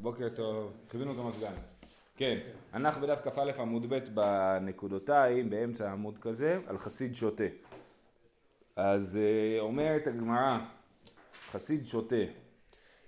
[0.00, 1.52] בוקר טוב, כיווינו את המזגן.
[2.16, 2.38] כן,
[2.74, 7.44] אנחנו בדף כ"א עמוד ב' בנקודותיים, באמצע עמוד כזה, על חסיד שוטה.
[8.76, 10.58] אז אה, אומרת הגמרא,
[11.50, 12.16] חסיד שוטה.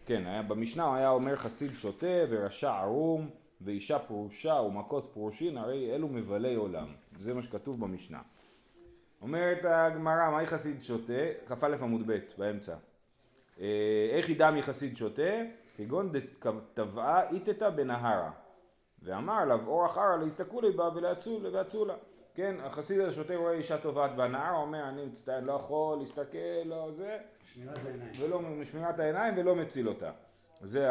[0.07, 3.31] כן, היה, במשנה היה אומר חסיד שוטה ורשע ערום
[3.61, 6.87] ואישה פרושה ומכות פרושין, הרי אלו מבלי עולם.
[7.19, 8.21] זה מה שכתוב במשנה.
[9.23, 11.23] אומרת הגמרא, מהי חסיד שוטה?
[11.47, 12.75] כ"א עמוד ב' באמצע.
[13.61, 15.33] אה, איך ידע מי חסיד שוטה?
[15.77, 18.31] כגון דטבעה איתתה בנהרה.
[19.03, 21.95] ואמר לה, אורח ערה להסתכלי בה ולאצולה.
[22.35, 27.19] כן, החסיד השוטה רואה אישה טובעת בנהר, אומר אני מצטער, לא יכול להסתכל, לא זה.
[27.45, 28.13] שמירת העיניים.
[28.21, 30.11] ולא, שמירת העיניים ולא מציל אותה.
[30.61, 30.91] זה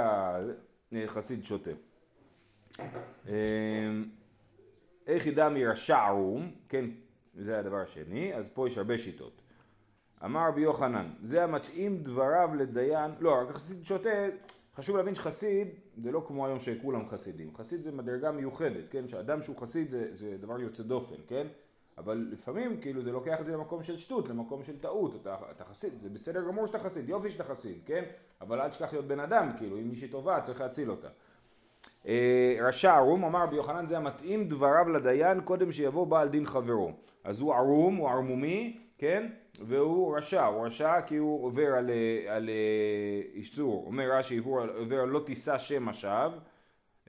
[0.91, 1.71] החסיד שוטה.
[3.27, 4.09] אמ,
[5.07, 6.85] איך ידע מרשע ערום, כן,
[7.35, 9.41] זה הדבר השני, אז פה יש הרבה שיטות.
[10.25, 14.09] אמר רבי יוחנן, זה המתאים דבריו לדיין, לא, רק החסיד שוטה,
[14.79, 19.41] חשוב להבין שחסיד זה לא כמו היום שכולם חסידים, חסיד זה מדרגה מיוחדת, כן, שאדם
[19.41, 21.47] שהוא חסיד זה, זה דבר יוצא דופן, כן,
[21.97, 25.63] אבל לפעמים כאילו זה לוקח את זה למקום של שטות, למקום של טעות, אתה, אתה
[25.65, 28.03] חסיד, זה בסדר גמור שאתה חסיד, יופי שאתה חסיד, כן,
[28.41, 31.07] אבל אל תשכח להיות בן אדם, כאילו, אם מישהי טובה צריך להציל אותה.
[32.07, 36.91] אה, רשע ערום, אמר רבי יוחנן זה המתאים דבריו לדיין קודם שיבוא בעל דין חברו.
[37.23, 39.27] אז הוא ערום, הוא ערמומי, כן?
[39.59, 41.89] והוא רשע, הוא רשע כי הוא עובר על,
[42.27, 42.49] על
[43.33, 46.39] איסור, אומר רש"י עובר על לא תישא שם השווא,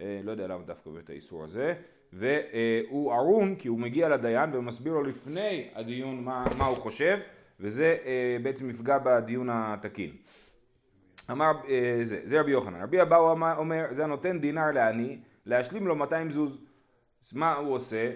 [0.01, 1.75] אה, לא יודע למה דווקא את האיסור הזה,
[2.13, 7.19] והוא ערום כי הוא מגיע לדיין ומסביר לו לפני הדיון מה, מה הוא חושב,
[7.61, 10.11] וזה אה, בעצם יפגע בדיון התקין.
[11.31, 15.97] אמר, אה, זה, זה רבי יוחנן, רבי אבאו אומר, זה הנותן דינר לעני, להשלים לו
[15.97, 16.61] 200 זוז.
[17.33, 18.13] מה הוא עושה?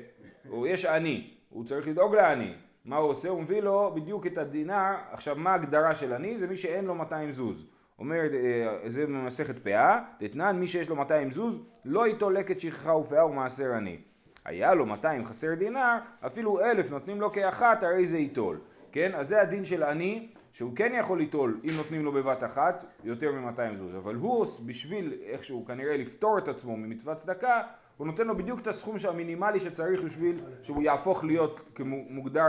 [0.48, 2.54] הוא, יש עני, הוא צריך לדאוג לעני.
[2.84, 3.28] מה הוא עושה?
[3.28, 6.38] הוא מביא לו בדיוק את הדינר, עכשיו מה ההגדרה של עני?
[6.38, 7.66] זה מי שאין לו 200 זוז.
[7.98, 12.96] אומר, אה, זה במסכת פאה, דתנן מי שיש לו 200 זוז, לא ייטול לקט שכחה
[12.96, 13.98] ופאה ומעשר עני.
[14.44, 18.58] היה לו 200 חסר דינר, אפילו אלף נותנים לו כאחת, הרי זה ייטול.
[18.92, 19.12] כן?
[19.14, 23.32] אז זה הדין של עני, שהוא כן יכול ליטול אם נותנים לו בבת אחת יותר
[23.32, 27.62] מ-200 זוז, אבל הוא בשביל איכשהו כנראה לפתור את עצמו ממצוות צדקה,
[27.96, 31.78] הוא נותן לו בדיוק את הסכום המינימלי שצריך בשביל שהוא יהפוך להיות
[32.10, 32.46] מוגדר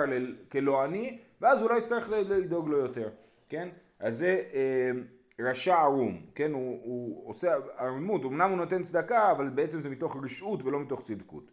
[0.51, 3.09] כלא עני, ואז הוא לא יצטרך לדאוג לו יותר,
[3.49, 3.69] כן?
[3.99, 4.91] אז זה אה,
[5.39, 6.51] רשע ערום, כן?
[6.53, 11.01] הוא, הוא עושה ערמות, אמנם הוא נותן צדקה, אבל בעצם זה מתוך רשעות ולא מתוך
[11.01, 11.43] צדקות.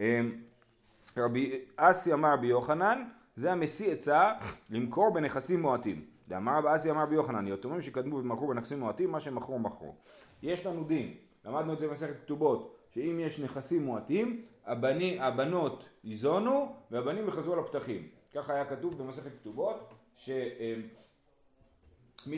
[0.00, 0.20] אה,
[1.16, 3.04] רבי אסי אמר רבי יוחנן,
[3.36, 4.32] זה המשיא עצה
[4.70, 6.04] למכור בנכסים מועטים.
[6.28, 9.94] דאמר רבי אסי אמר רבי יוחנן, יתומים שקדמו ומכרו בנכסים מועטים, מה שמכרו מכרו.
[10.42, 16.74] יש לנו דין, למדנו את זה במסכת כתובות, שאם יש נכסים מועטים, הבני, הבנות ייזונו
[16.90, 18.08] והבנים יחזרו לפתחים.
[18.34, 20.88] ככה היה כתוב במסכת כתובות, שמי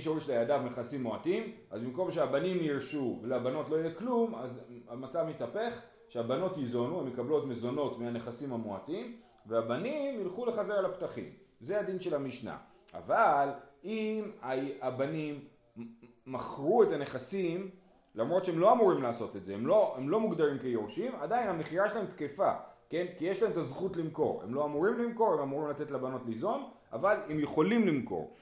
[0.01, 5.83] שהוריש לידיו נכסים מועטים, אז במקום שהבנים ירשו ולבנות לא יהיה כלום, אז המצב מתהפך,
[6.09, 9.17] שהבנות ייזונו, הם יקבלו את מזונות מהנכסים המועטים,
[9.47, 11.33] והבנים ילכו לחזר על הפתחים.
[11.61, 12.57] זה הדין של המשנה.
[12.95, 13.49] אבל
[13.85, 14.31] אם
[14.81, 15.45] הבנים
[16.27, 17.71] מכרו את הנכסים
[18.15, 21.89] למרות שהם לא אמורים לעשות את זה, הם לא, הם לא מוגדרים כיורשים, עדיין המכירה
[21.89, 22.53] שלהם תקפה,
[22.91, 23.07] כן?
[23.19, 24.43] כי יש להם את הזכות למכור.
[24.43, 28.35] הם לא אמורים למכור, הם אמורים לתת לבנות ליזון, אבל הם יכולים למכור,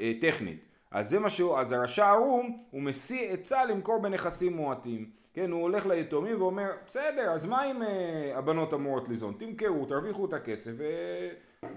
[0.00, 0.64] אה, טכנית.
[0.90, 5.10] אז זה מה שהוא, אז הרשע ערום, הוא משיא עצה למכור בנכסים מועטים.
[5.34, 9.34] כן, הוא הולך ליתומים ואומר, בסדר, אז מה אם אה, הבנות אמורות ליזון?
[9.38, 10.84] תמכרו, תרוויחו את הכסף ו...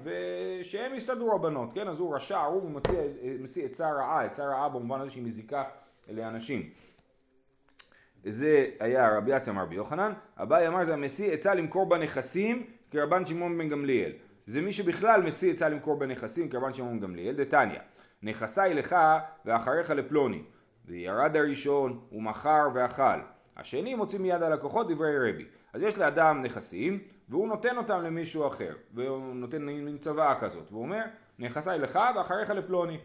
[0.03, 1.88] ושהם יסתדרו הבנות, כן?
[1.88, 2.81] אז הוא רשע ערום, הוא
[3.40, 5.63] משיא עצה רעה, עצה רעה במובן הזה שהיא מזיקה
[6.09, 6.69] לאנשים.
[8.26, 13.26] זה היה רבי אסי אמר רבי יוחנן, אביי אמר זה המשיא עצה למכור בנכסים כרבן
[13.26, 14.12] שמעון בן גמליאל.
[14.48, 17.80] זה מי שבכלל משיא עצה למכור בנכסים כרבן שמעון בן גמליאל, דתניא.
[18.24, 18.96] נכסי לך
[19.46, 20.42] ואחריך לפלוני.
[20.86, 23.20] וירד הראשון ומכר ואכל.
[23.58, 25.46] השני מוציא מיד הלקוחות דברי רבי.
[25.74, 27.00] אז יש לאדם נכסים
[27.30, 28.76] והוא נותן אותם למישהו אחר.
[28.94, 30.72] והוא נותן מין צוואה כזאת.
[30.72, 31.03] והוא אומר
[31.40, 32.98] נכסי לך ואחריך לפלוני.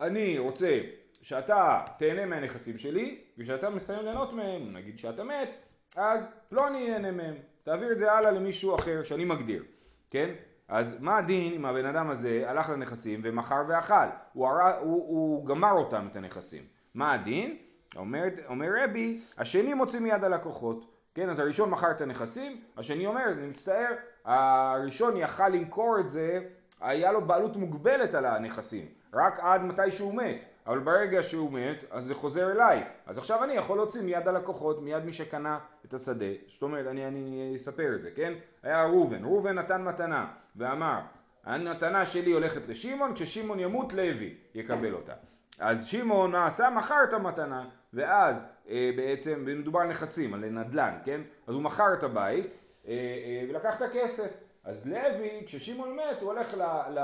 [0.00, 0.80] אני רוצה
[1.22, 5.50] שאתה תהנה מהנכסים שלי, וכשאתה מסיים ליהנות מהם, נגיד שאתה מת,
[5.96, 7.34] אז לא אני אהנה מהם.
[7.62, 9.64] תעביר את זה הלאה למישהו אחר שאני מגדיר,
[10.10, 10.34] כן?
[10.68, 13.94] אז מה הדין אם הבן אדם הזה הלך לנכסים ומכר ואכל?
[14.32, 14.78] הוא, הר...
[14.78, 16.62] הוא, הוא גמר אותם את הנכסים.
[16.94, 17.56] מה הדין?
[17.96, 20.98] אומר, אומר רבי, השני מוציא מיד הלקוחות.
[21.14, 23.94] כן, אז הראשון מכר את הנכסים, השני אומר, אני מצטער,
[24.24, 26.40] הראשון יכל למכור את זה,
[26.80, 30.44] היה לו בעלות מוגבלת על הנכסים, רק עד מתי שהוא מת.
[30.68, 32.84] אבל ברגע שהוא מת, אז זה חוזר אליי.
[33.06, 36.26] אז עכשיו אני יכול להוציא מיד הלקוחות, מיד מי שקנה את השדה.
[36.46, 38.32] זאת אומרת, אני, אני אספר את זה, כן?
[38.62, 40.26] היה ראובן, ראובן נתן מתנה,
[40.56, 41.00] ואמר,
[41.44, 45.12] המתנה שלי הולכת לשמעון, כששמעון ימות לוי יקבל אותה.
[45.58, 46.70] אז שמעון עשה?
[46.70, 47.68] מכר את המתנה.
[47.92, 48.36] ואז
[48.68, 51.20] אה, בעצם, מדובר על נכסים, על נדל"ן, כן?
[51.46, 54.47] אז הוא מכר את הבית אה, אה, ולקח את הכסף.
[54.64, 56.62] אז לוי, כששמעון מת, הוא הולך ל,
[56.98, 57.00] ל,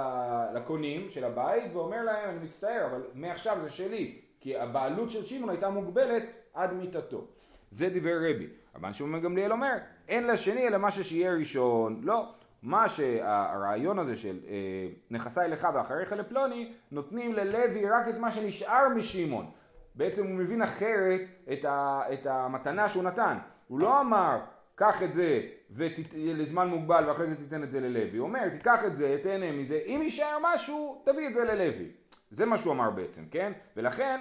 [0.54, 5.50] לקונים של הבית ואומר להם, אני מצטער, אבל מעכשיו זה שלי, כי הבעלות של שמעון
[5.50, 6.22] הייתה מוגבלת
[6.54, 7.26] עד מיתתו.
[7.72, 8.48] זה דברי רבי.
[8.74, 9.76] רבן שמעון גמליאל אומר,
[10.08, 12.00] אין לשני אלא מה ששיהיה ראשון.
[12.02, 12.32] לא.
[12.62, 18.88] מה שהרעיון הזה של אה, נכסי לך ואחריך לפלוני, נותנים ללוי רק את מה שנשאר
[18.96, 19.50] משמעון.
[19.94, 21.20] בעצם הוא מבין אחרת
[21.52, 23.38] את, ה, את המתנה שהוא נתן.
[23.68, 24.38] הוא לא אמר,
[24.74, 25.40] קח את זה
[25.70, 28.18] ות, לזמן מוגבל ואחרי זה תיתן את זה ללוי.
[28.18, 31.90] הוא אומר, תיקח את זה, תהנה מזה, אם יישאר משהו, תביא את זה ללוי.
[32.30, 33.52] זה מה שהוא אמר בעצם, כן?
[33.76, 34.20] ולכן,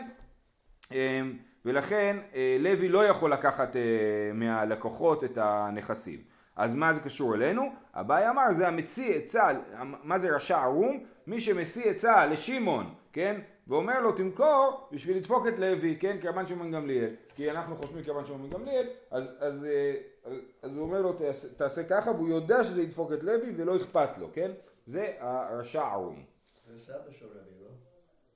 [0.92, 1.22] אה,
[1.66, 3.82] ולכן אה, לוי לא יכול לקחת אה,
[4.34, 6.20] מהלקוחות את הנכסים.
[6.56, 7.74] אז מה זה קשור אלינו?
[7.94, 9.48] אביי אמר זה המציא עצה,
[10.04, 11.04] מה זה רשע ערום?
[11.28, 13.42] מי שמשיא עצה לשמעון, כן?
[13.68, 16.18] ואומר לו תמכור בשביל לדפוק את לוי, כן?
[16.22, 17.16] כרבן שמעון גמליאל.
[17.36, 19.68] כי אנחנו חושבים כרבן שמעון גמליאל, אז, אז,
[20.26, 23.78] אז, אז הוא אומר לו תעשה, תעשה ככה, והוא יודע שזה ידפוק את לוי ולא
[23.78, 24.52] אכפת לו, כן?
[24.86, 26.24] זה הרשע ערום.
[26.74, 27.70] זה סבא של רבי, לא?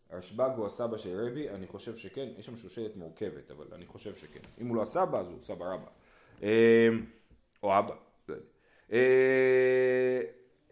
[0.09, 4.15] הרשב"ג הוא הסבא של רבי, אני חושב שכן, יש שם שושלת מורכבת, אבל אני חושב
[4.15, 4.39] שכן.
[4.61, 5.87] אם הוא לא הסבא, אז הוא סבא רבא.
[6.41, 7.05] אמ,
[7.63, 7.95] או אבא.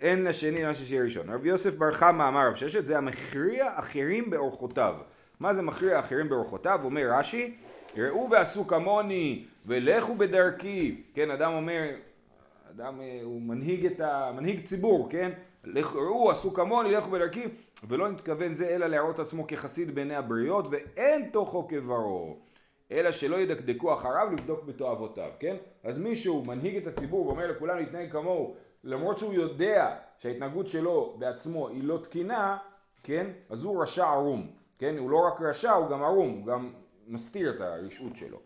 [0.02, 1.30] אין לשני מה ששיהיה ראשון.
[1.30, 4.96] רבי יוסף בר חמא אמר רב ששת, זה המכריע אחרים באורחותיו.
[5.40, 6.80] מה זה מכריע אחרים באורחותיו?
[6.84, 7.56] אומר רש"י,
[7.98, 11.02] ראו ועשו כמוני ולכו בדרכי.
[11.14, 11.84] כן, אדם אומר,
[12.72, 14.32] אדם אה, הוא מנהיג את ה...
[14.36, 15.32] מנהיג ציבור, כן?
[15.76, 17.44] ראו עשו כמוני, לכו בדרכי.
[17.88, 22.38] ולא נתכוון זה אלא להראות עצמו כחסיד בעיני הבריות ואין תוכו כברו
[22.92, 25.56] אלא שלא ידקדקו אחריו לבדוק בתועבותיו, כן?
[25.84, 31.68] אז מישהו מנהיג את הציבור ואומר לכולם להתנהג כמוהו למרות שהוא יודע שההתנהגות שלו בעצמו
[31.68, 32.58] היא לא תקינה,
[33.04, 33.28] כן?
[33.50, 34.48] אז הוא רשע ערום,
[34.80, 34.98] כן?
[34.98, 36.70] הוא לא רק רשע, הוא גם ערום, הוא גם
[37.08, 38.40] מסתיר את הרשעות שלו.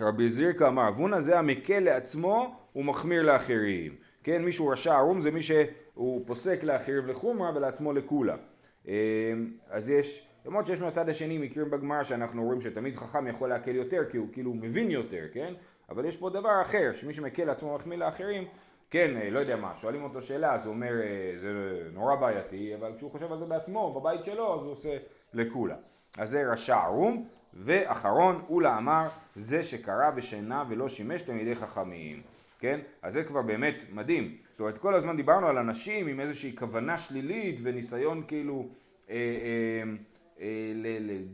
[0.00, 3.96] רבי זירקה אמר, אבונה זה המקל לעצמו ומחמיר לאחרים.
[4.24, 8.36] כן, מישהו רשע ערום זה מי שהוא פוסק לאחרים לחומרה ולעצמו לקולה.
[8.86, 8.92] אמ,
[9.70, 14.04] אז יש, למרות שיש מהצד השני מקרים בגמרא שאנחנו רואים שתמיד חכם יכול להקל יותר
[14.10, 15.54] כי הוא כאילו מבין יותר, כן?
[15.88, 18.44] אבל יש פה דבר אחר, שמי שמקל לעצמו ומחמיא לאחרים,
[18.92, 22.74] כן, אה, לא יודע מה, שואלים אותו שאלה אז הוא אומר אה, זה נורא בעייתי,
[22.74, 24.96] אבל כשהוא חושב על זה בעצמו, בבית שלו, אז הוא עושה
[25.34, 25.76] לקולה.
[26.18, 32.22] אז זה רשע ערום, ואחרון, אולה אמר, זה שקרא ושינה ולא שימש תלמידי חכמים.
[32.58, 32.80] כן?
[33.02, 34.36] אז זה כבר באמת מדהים.
[34.50, 38.68] זאת אומרת, כל הזמן דיברנו על אנשים עם איזושהי כוונה שלילית וניסיון כאילו
[39.10, 39.92] אה, אה,
[40.40, 40.72] אה,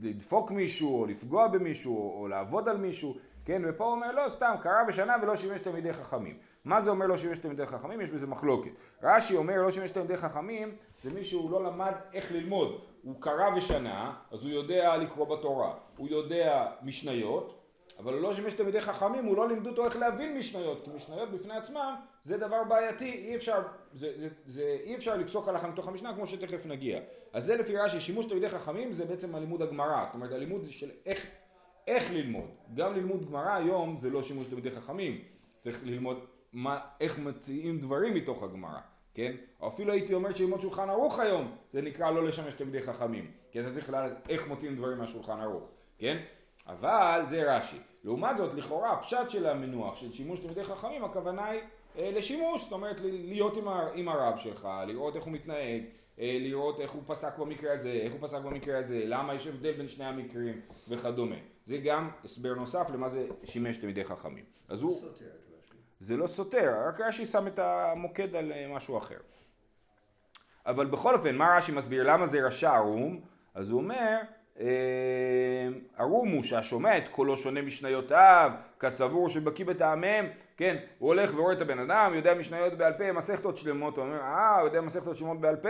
[0.03, 3.17] לדפוק מישהו או לפגוע במישהו או לעבוד על מישהו,
[3.49, 3.63] כן?
[3.65, 6.39] ופה הוא אומר לא, סתם, קרא בשנה ולא שימש תלמידי חכמים.
[6.65, 8.01] מה זה אומר לא שימש תלמידי חכמים?
[8.01, 8.71] יש בזה מחלוקת.
[9.03, 12.81] רש"י אומר לא שימש תלמידי חכמים זה מי שהוא לא למד איך ללמוד.
[13.03, 15.75] הוא קרא ושנה, אז הוא יודע לקרוא בתורה.
[15.97, 17.59] הוא יודע משניות,
[17.99, 21.57] אבל לא שימש תלמידי חכמים, הוא לא לימדו אותו איך להבין משניות, כי משניות בפני
[21.57, 23.63] עצמם זה דבר בעייתי, אי אפשר,
[23.95, 27.01] זה, זה, זה, אי אפשר לפסוק הלכה מתוך המשנה כמו שתכף נגיע.
[27.33, 30.91] אז זה לפי רש"י, שימוש תלמידי חכמים זה בעצם הלימוד הגמרא, זאת אומרת הלימוד של
[31.07, 31.27] איך,
[31.89, 32.51] איך ללמוד.
[32.75, 35.21] גם ללמוד גמרא היום זה לא שימוש תלמידי חכמים,
[35.61, 38.81] צריך ללמוד מה, איך מציעים דברים מתוך הגמרא,
[39.15, 39.33] כן?
[39.61, 43.61] או אפילו הייתי אומר שללמוד שולחן ערוך היום זה נקרא לא לשמש תלמידי חכמים, כי
[43.61, 45.65] אתה צריך לדעת איך מוציאים דברים מהשולחן ערוך,
[45.99, 46.19] כן?
[46.67, 47.79] אבל זה רש"י.
[48.05, 51.61] לעומת זאת, לכאורה הפשט של המנוח של שימוש תלמידי חכמים, הכוונה היא
[51.99, 55.83] אה, לשימוש, זאת אומרת להיות עם, ה, עם הרב שלך, לראות איך הוא מתנהג,
[56.21, 59.73] אה, לראות איך הוא פסק במקרה הזה, איך הוא פסק במקרה הזה, למה יש הבדל
[59.73, 61.37] בין שני המקרים וכדומה.
[61.69, 64.45] זה גם הסבר נוסף למה זה שימש תלמידי חכמים.
[64.69, 65.03] אז הוא...
[66.01, 69.19] זה לא סותר, רק רש"י שם את המוקד על אה, משהו אחר.
[70.67, 72.13] אבל בכל אופן, מה רש"י מסביר?
[72.13, 73.21] למה זה רשע ערום?
[73.55, 74.19] אז הוא אומר
[75.97, 81.61] ערום הוא שהשומע את קולו שונה משניותיו, כסבור שבקיא בטעמיהם, כן, הוא הולך ורואה את
[81.61, 85.41] הבן אדם, יודע משניות בעל פה, מסכתות שלמות, הוא אומר, אה, הוא יודע מסכתות שלמות
[85.41, 85.69] בעל פה,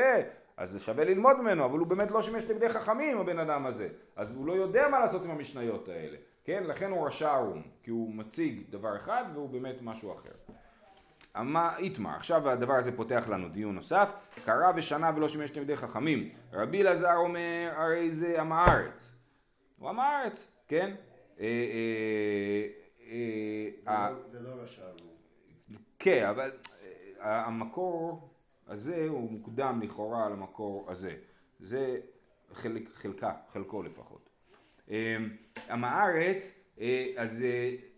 [0.58, 3.88] אז זה שווה ללמוד ממנו, אבל הוא באמת לא שימש תלמידי חכמים, הבן אדם הזה,
[4.16, 7.90] אז הוא לא יודע מה לעשות עם המשניות האלה, כן, לכן הוא רשע ערום, כי
[7.90, 10.54] הוא מציג דבר אחד והוא באמת משהו אחר.
[11.40, 14.12] אמה איתמר, עכשיו הדבר הזה פותח לנו דיון נוסף,
[14.44, 16.28] קרא ושנה ולא שימש תלמידי חכמים.
[16.52, 19.16] רבי אלעזר אומר, הרי זה עם הארץ.
[19.78, 20.94] הוא עם הארץ, כן?
[21.40, 21.46] אה,
[23.10, 24.82] אה, אה, זה לא רשע
[25.98, 26.50] כן, אבל
[27.20, 28.28] המקור
[28.68, 31.14] הזה הוא מוקדם לכאורה על המקור הזה.
[31.60, 31.96] זה
[32.52, 34.28] חלק, חלקה, חלקו לפחות.
[35.70, 36.68] עם הארץ,
[37.16, 37.44] אז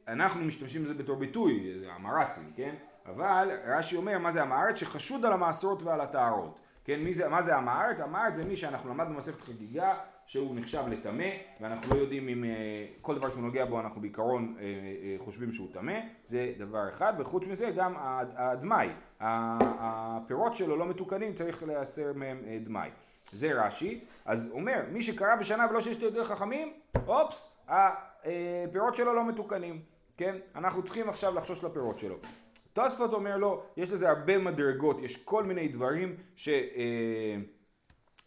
[0.08, 2.74] אנחנו משתמשים בזה בתור ביטוי, המרצים, כן?
[3.06, 6.60] אבל רש"י אומר מה זה עם הארץ שחשוד על המעשרות ועל הטהרות.
[6.84, 8.00] כן, מי זה, מה זה עם הארץ?
[8.00, 9.94] עם הארץ זה מי שאנחנו למדנו במסכת חגיגה
[10.26, 11.28] שהוא נחשב לטמא,
[11.60, 15.52] ואנחנו לא יודעים אם אה, כל דבר שהוא נוגע בו אנחנו בעיקרון אה, אה, חושבים
[15.52, 17.94] שהוא טמא, זה דבר אחד, וחוץ מזה גם
[18.36, 18.88] הדמאי,
[19.20, 22.90] הפירות שלו לא מתוקנים, צריך להסר מהם דמאי.
[23.32, 26.72] זה רש"י, אז אומר, מי שקרא בשנה ולא שיש יותר חכמים,
[27.06, 29.80] אופס, הפירות שלו לא מתוקנים,
[30.16, 30.36] כן?
[30.54, 32.16] אנחנו צריכים עכשיו לחשוש לפירות שלו.
[32.72, 36.48] תוספות אומר לו, יש לזה הרבה מדרגות, יש כל מיני דברים ש...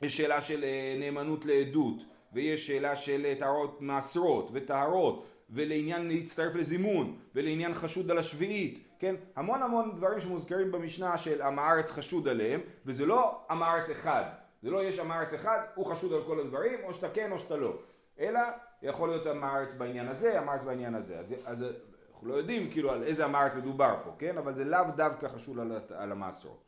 [0.02, 6.56] יש שאלה של אה, נאמנות לעדות, ויש שאלה של אה, טהרות מעשרות וטהרות, ולעניין להצטרף
[6.56, 9.16] לזימון, ולעניין חשוד על השביעית, כן?
[9.36, 14.24] המון המון דברים שמוזכרים במשנה של עם הארץ חשוד עליהם, וזה לא עם הארץ אחד,
[14.62, 17.40] זה לא יש עם הארץ אחד, הוא חשוד על כל הדברים, או שאתה כן או
[17.40, 17.74] שאתה לא,
[18.20, 18.40] אלא
[18.82, 21.66] יכול להיות עם הארץ בעניין הזה, עם הארץ בעניין הזה, אז, אז
[22.14, 24.38] אנחנו לא יודעים כאילו על איזה עם הארץ מדובר פה, כן?
[24.38, 26.64] אבל זה לאו דווקא חשוד על, על המעשרות.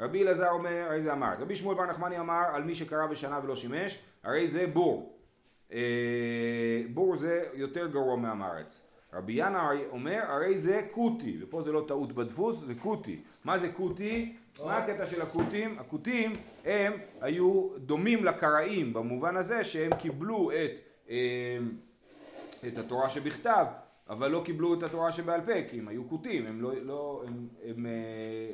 [0.00, 1.34] רבי אלעזר אומר, הרי זה אמר.
[1.38, 5.18] רבי שמואל בר נחמני אמר, על מי שקרא בשנה ולא שימש, הרי זה בור.
[5.72, 8.91] אה, בור זה יותר גרוע מהמארץ.
[9.12, 13.20] רבי ינא אומר, הרי זה קוטי, ופה זה לא טעות בדפוס, זה קוטי.
[13.44, 14.36] מה זה קוטי?
[14.64, 15.78] מה הקטע של הקוטים?
[15.78, 16.32] הקוטים
[16.64, 20.70] הם היו דומים לקראים במובן הזה שהם קיבלו את,
[21.10, 21.58] אה,
[22.66, 23.66] את התורה שבכתב,
[24.08, 27.48] אבל לא קיבלו את התורה שבעל פה, כי הם היו קוטים, הם לא, לא הם,
[27.64, 28.50] הם, הם אה,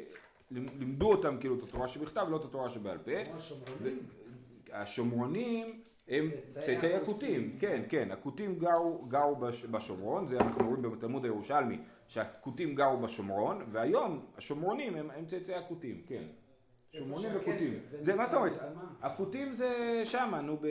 [0.51, 3.11] לימדו אותם כאילו את התורה שבכתב, לא את התורה שבעל פה.
[4.73, 9.37] השומרונים הם צאצאי הכותים, כן, כן, הכותים גרו, גרו
[9.71, 16.03] בשומרון, זה אנחנו רואים בתלמוד הירושלמי, שהכותים גרו בשומרון, והיום השומרונים הם, הם צאצאי הכותים,
[16.07, 16.25] כן.
[16.99, 17.73] שומרונים וכותים.
[18.01, 18.53] זה, מה זאת אומרת?
[19.03, 20.67] הכותים זה שמה, נו, ב...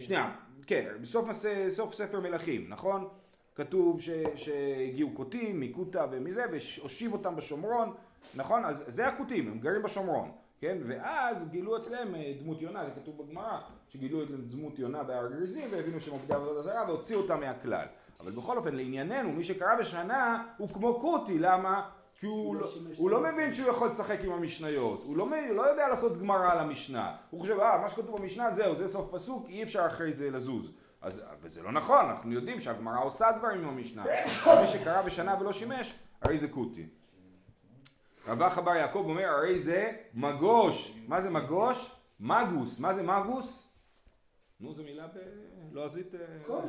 [0.00, 3.08] שנייה, כן, בסוף ספר מלכים, נכון?
[3.54, 4.00] כתוב
[4.34, 7.94] שהגיעו כותים מקוטה ומזה, והושיב אותם בשומרון.
[8.34, 8.64] נכון?
[8.64, 10.30] אז זה הכותים, הם גרים בשומרון,
[10.60, 10.78] כן?
[10.86, 15.68] ואז גילו אצלם אה, דמות יונה, זה כתוב בגמרא, שגילו את דמות יונה בהר גריזים
[15.72, 17.86] והבינו שהם עובדי עבודות הזרה והוציאו אותם מהכלל.
[18.20, 21.90] אבל בכל אופן, לענייננו, מי שקרא בשנה הוא כמו קוטי, למה?
[22.20, 25.62] כי הוא, לא, הוא לא מבין שהוא יכול לשחק עם המשניות, הוא לא, הוא לא
[25.70, 29.48] יודע לעשות גמרא על המשנה, הוא חושב, אה, מה שכתוב במשנה זהו, זה סוף פסוק,
[29.48, 30.72] אי אפשר אחרי זה לזוז.
[31.02, 34.04] אז, וזה לא נכון, אנחנו יודעים שהגמרא עושה דברים עם המשנה.
[34.60, 36.99] מי שקרא בשנה ולא שימש, הרי זה קוטי.
[38.30, 41.96] רבח בר יעקב אומר הרי זה מגוש, מה זה מגוש?
[42.20, 43.72] מגוס, מה זה מגוס?
[44.60, 45.06] נו זו מילה
[45.70, 46.14] בלועזית...
[46.14, 46.62] אה, כומר,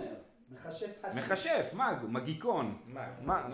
[0.51, 1.05] מכשף.
[1.15, 2.77] מכשף, מג, מגיקון,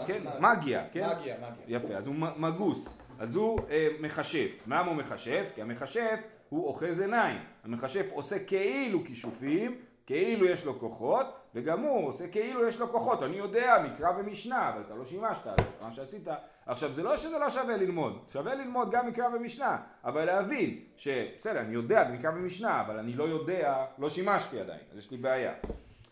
[0.08, 1.10] כן, מגיה, כן?
[1.10, 1.78] מגיה, מגיה.
[1.78, 5.52] יפה, אז הוא מגוס, אז הוא אה, מכשף, למה הוא מכשף?
[5.56, 12.08] כי המכשף הוא אוחז עיניים, המכשף עושה כאילו כישופים, כאילו יש לו כוחות, וגם הוא
[12.08, 15.48] עושה כאילו יש לו כוחות, אני יודע מקרא ומשנה, אבל אתה לא שימשת,
[15.82, 16.28] מה שעשית
[16.66, 21.60] עכשיו זה לא שזה לא שווה ללמוד, שווה ללמוד גם מקרא ומשנה, אבל להבין שבסדר
[21.60, 25.54] אני יודע מקרא ומשנה, אבל אני לא יודע, לא שימשתי עדיין, אז יש לי בעיה,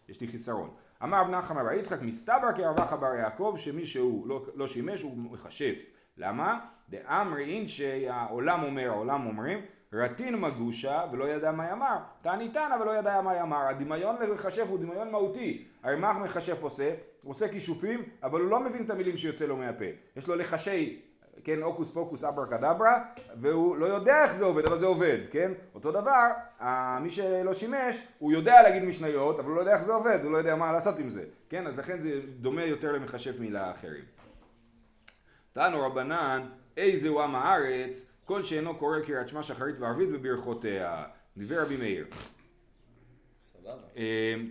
[0.10, 0.74] יש לי חיסרון.
[1.04, 5.18] אמר רב נחמן בר יצחק מסתבר כרבח בר יעקב שמי שהוא לא, לא שימש הוא
[5.18, 5.76] מכשף.
[6.18, 6.60] למה?
[6.90, 9.60] דאמרין שהעולם אומר, העולם אומרים
[9.96, 13.68] רטין מגושה ולא ידע מה יאמר, תעני תנא ולא ידע מה יאמר.
[13.68, 15.66] הדמיון למכשף הוא דמיון מהותי.
[15.84, 16.94] הרי מה מכשף עושה?
[17.22, 19.86] הוא עושה כישופים, אבל הוא לא מבין את המילים שיוצא לו מהפה.
[20.16, 21.02] יש לו לחשי,
[21.44, 23.04] כן, הוקוס פוקוס אברה קדברה,
[23.36, 25.52] והוא לא יודע איך זה עובד, אבל זה עובד, כן?
[25.76, 26.28] אותו דבר,
[27.02, 30.32] מי שלא שימש, הוא יודע להגיד משניות, אבל הוא לא יודע איך זה עובד, הוא
[30.32, 31.68] לא יודע מה לעשות עם זה, כן?
[31.68, 34.04] אז לכן זה דומה יותר למכשף מילה אחרים.
[35.54, 36.48] תנו רבנן,
[36.78, 41.04] איזה הוא עם הארץ, כל שאינו קורא קריאת שמע שחרית וערבית בברכותיה.
[41.38, 42.08] דיבר רבי מאיר.
[43.96, 44.02] אמ,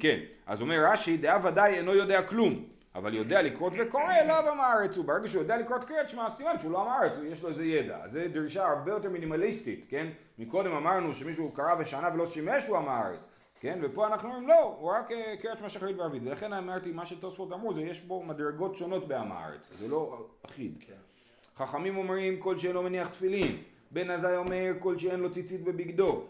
[0.01, 2.65] כן, אז אומר רש"י, דעה ודאי אינו יודע כלום,
[2.95, 6.73] אבל יודע לקרות וקורא אליו עם הארץ, וברגע שהוא יודע לקרות קריאת שמע, סימן שהוא
[6.73, 8.07] לא עם הארץ, יש לו איזה ידע.
[8.07, 10.07] זו דרישה הרבה יותר מינימליסטית, כן?
[10.39, 13.29] מקודם אמרנו שמישהו קרא בשנה ולא שימש הוא עם הארץ,
[13.61, 13.79] כן?
[13.83, 17.53] ופה אנחנו אומרים לא, הוא רק אה, קריאת שמע שחרית וערבית, ולכן אמרתי, מה שתוספות
[17.53, 20.75] אמרו, זה יש בו מדרגות שונות בעם הארץ, זה לא אחיד.
[20.81, 21.14] כן.
[21.59, 26.25] חכמים אומרים כל שאינו מניח תפילין, בן עזאי אומר כל שאין לו ציצית בבגדו.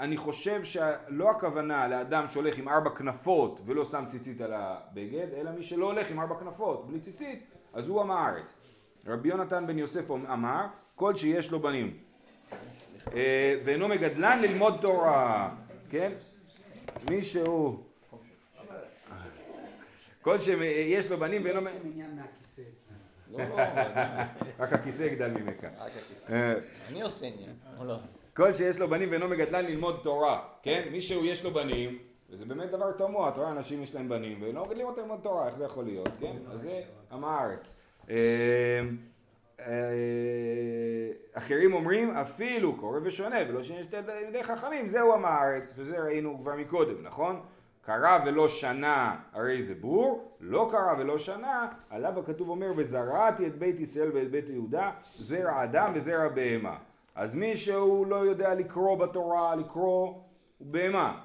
[0.00, 5.50] אני חושב שלא הכוונה לאדם שהולך עם ארבע כנפות ולא שם ציצית על הבגד, אלא
[5.50, 8.54] מי שלא הולך עם ארבע כנפות בלי ציצית, אז הוא עם הארץ.
[9.06, 11.96] רבי יונתן בן יוסף אמר, כל שיש לו בנים.
[13.14, 15.54] אה, ואינו מגדלן ללמוד תורה,
[15.90, 16.12] כן?
[17.10, 17.78] מי שהוא...
[20.22, 21.60] כל שיש לו בנים ואינו...
[23.32, 23.56] לא, לא,
[24.58, 25.64] רק הכיסא יגדל ממך.
[26.30, 26.54] אה,
[26.90, 27.96] אני עושה עניין, או לא?
[28.36, 30.88] כל שיש לו בנים ואינו מגדלן ללמוד תורה, כן?
[30.92, 31.98] מישהו יש לו בנים,
[32.30, 35.46] וזה באמת דבר תמוה, אתה רואה אנשים יש להם בנים ולא מגדלים אותם ללמוד תורה,
[35.46, 36.36] איך זה יכול להיות, כן?
[36.52, 36.80] אז זה
[37.12, 37.76] עם הארץ.
[38.10, 38.80] אה,
[41.34, 46.56] אחרים אומרים אפילו קורא ושונה ולא שיש תלמידי חכמים זהו עם הארץ וזה ראינו כבר
[46.56, 47.40] מקודם נכון?
[47.84, 53.58] קרא ולא שנה הרי זה בור לא קרא ולא שנה עליו הכתוב אומר וזרעתי את
[53.58, 56.76] בית ישראל ואת בית יהודה זרע אדם וזרע בהמה
[57.14, 60.14] אז מי שהוא לא יודע לקרוא בתורה לקרוא
[60.60, 61.20] בהמה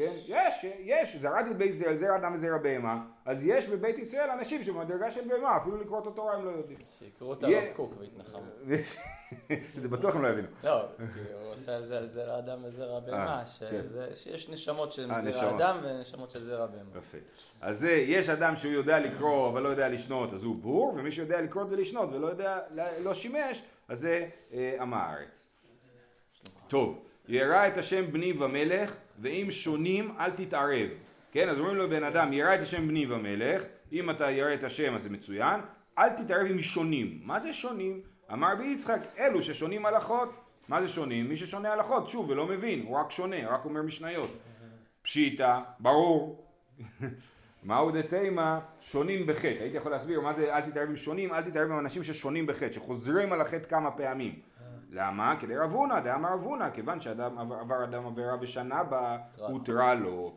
[0.00, 0.12] כן?
[0.26, 4.64] יש, יש, זרעתי את בית ישראל, זרע אדם וזרע בהמה, אז יש בבית ישראל אנשים
[4.64, 6.78] שבמדרגה של בהמה, אפילו לקרוא את התורה הם לא יודעים.
[6.98, 8.40] שיקראו את הרב קוק ויתנחמו.
[9.82, 10.48] זה בטוח הם לא יבינו.
[10.64, 13.82] לא, הוא עושה על זה על זרע אדם וזרע אה, בהמה, כן.
[14.14, 15.56] שיש נשמות של אה, זרע.
[15.56, 16.98] אדם ונשמות של זרע בהמה.
[16.98, 17.18] יפה.
[17.60, 21.12] אז זה, יש אדם שהוא יודע לקרוא אבל לא יודע לשנות, אז הוא בור, ומי
[21.12, 22.58] שיודע לקרוא ולשנות ולא יודע,
[23.04, 25.46] לא שימש, אז זה אה, עם הארץ.
[26.68, 30.88] טוב, ירא את השם בני ומלך, ואם שונים אל תתערב.
[31.32, 34.64] כן, אז אומרים לו בן אדם, ירא את השם בני ומלך, אם אתה ירא את
[34.64, 35.60] השם אז זה מצוין,
[35.98, 37.20] אל תתערב עם שונים.
[37.24, 38.00] מה זה שונים?
[38.32, 40.34] אמר רבי יצחק, אלו ששונים הלכות.
[40.68, 41.28] מה זה שונים?
[41.28, 44.30] מי ששונה הלכות, שוב, ולא מבין, הוא רק שונה, רק אומר משניות.
[45.02, 46.46] פשיטא, ברור.
[47.62, 48.60] מהו דתימה?
[48.80, 49.46] שונים בחטא.
[49.60, 52.72] הייתי יכול להסביר מה זה אל תתערב עם שונים, אל תתערב עם אנשים ששונים בחטא,
[52.72, 54.49] שחוזרים על החטא כמה פעמים.
[54.92, 55.36] למה?
[55.40, 60.34] כדי רב הונא, דאמר רב הונא, כיוון שאדם עבר אדם עבירה ושנה בה, הותרה לו.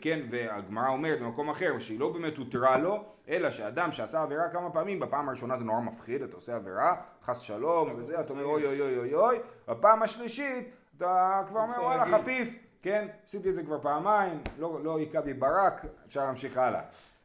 [0.00, 4.70] כן, והגמרא אומרת במקום אחר שהיא לא באמת הותרה לו, אלא שאדם שעשה עבירה כמה
[4.70, 8.66] פעמים, בפעם הראשונה זה נורא מפחיד, אתה עושה עבירה, חס שלום וזה, אתה אומר אוי
[8.66, 9.38] אוי אוי אוי אוי,
[9.68, 14.98] בפעם השלישית אתה כבר אומר וואלה חפיף, כן, עשיתי את זה כבר פעמיים, לא לא
[14.98, 16.80] היכה בי ברק, אפשר להמשיך הלאה.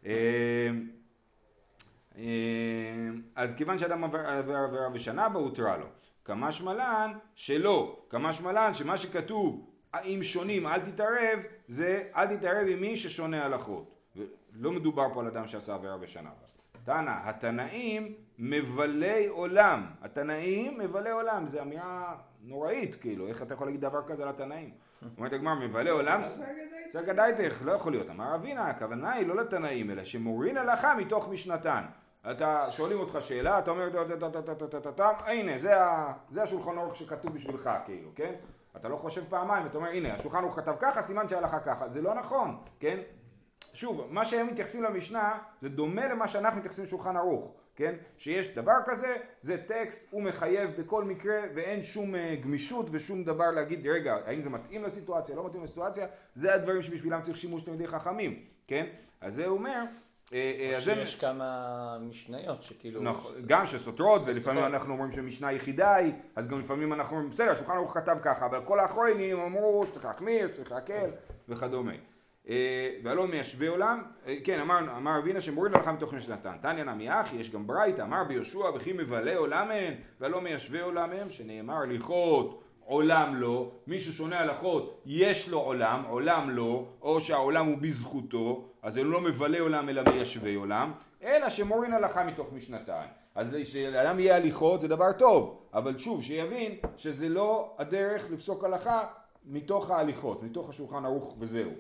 [0.06, 0.70] אה,
[2.18, 2.24] אה,
[3.36, 5.86] אז כיוון שאדם עבר עבירה ושנה בה הותרה לו.
[6.30, 9.70] כמשמע לן שלא, כמשמע לן שמה שכתוב
[10.04, 13.96] אם שונים אל תתערב זה אל תתערב עם מי ששונה הלכות.
[14.54, 16.48] לא מדובר פה על אדם שעשה עבירה ושנה בה.
[16.84, 19.86] תנא, התנאים מבלי עולם.
[20.02, 24.72] התנאים מבלי עולם, זו אמירה נוראית כאילו, איך אתה יכול להגיד דבר כזה על התנאים?
[25.18, 26.22] אומרת הגמרא, מבלי עולם,
[26.94, 28.10] זה גדייתך, לא יכול להיות.
[28.10, 31.84] אמר אבינה, הכוונה היא לא לתנאים, אלא שמורין הלכה מתוך משנתן.
[32.32, 33.90] אתה, שואלים אותך שאלה, אתה אומר,
[35.26, 35.58] הנה,
[36.30, 38.34] זה השולחן ערוך שכתוב בשבילך, כאילו, כן?
[38.76, 41.90] אתה לא חושב פעמיים, אתה אומר, הנה, השולחן ערוך כתב ככה, סימן שההלכה ככה.
[41.90, 43.00] זה לא נכון, כן?
[43.74, 47.96] שוב, מה שהם מתייחסים למשנה זה דומה למה שאנחנו מתייחסים לשולחן ערוך, כן?
[48.18, 53.52] שיש דבר כזה, זה טקסט, הוא מחייב בכל מקרה ואין שום אה, גמישות ושום דבר
[53.52, 57.88] להגיד, רגע, האם זה מתאים לסיטואציה, לא מתאים לסיטואציה, זה הדברים שבשבילם צריך שימוש תלמידי
[57.88, 58.86] חכמים, כן?
[59.22, 59.84] אז זה אומר,
[60.32, 60.38] או
[60.78, 61.68] אז זה- שיש כמה
[62.02, 63.02] משניות שכאילו...
[63.02, 67.52] נכון, גם שסותרות, ולפעמים אנחנו אומרים שמשנה יחידה היא, אז גם לפעמים אנחנו אומרים, בסדר,
[67.52, 71.10] השולחן ערוך כתב ככה, אבל כל האחרונים אמרו שצריך להחמיר, צריך להקל,
[71.50, 71.92] וכדומה.
[72.50, 72.56] אה,
[73.04, 76.56] והלא מיישבי עולם, אה, כן, אמר, אמר אבינה שמוריד הלכה מתוך משנתן.
[76.62, 81.10] תניא נמי אחי, יש גם ברייתא, אמר ביהושע וכי מבלי עולם הן, והלא מיישבי עולם
[81.12, 87.66] הם, שנאמר הליכות עולם לא, מי ששונה הלכות יש לו עולם, עולם לא, או שהעולם
[87.66, 90.92] הוא בזכותו, אז הוא לא מבלה עולם אלא מיישבי עולם,
[91.24, 93.10] אלא שמורין הלכה מתוך משנתיים.
[93.36, 99.08] אז שלאדם יהיה הליכות זה דבר טוב, אבל שוב, שיבין שזה לא הדרך לפסוק הלכה
[99.46, 101.72] מתוך ההליכות, מתוך השולחן ערוך וזהו.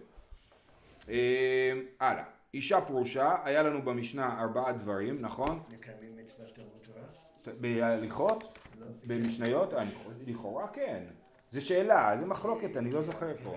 [1.09, 5.59] אה, הלאה, אישה פרושה, היה לנו במשנה ארבעה דברים, נכון?
[5.73, 7.55] מקיימים מצוות תלמוד תורה?
[7.59, 8.58] בהליכות?
[9.07, 9.73] במשניות?
[9.73, 9.83] אה,
[10.27, 11.03] לכאורה כן.
[11.51, 13.55] זו שאלה, זו מחלוקת, אני לא זוכר איפה.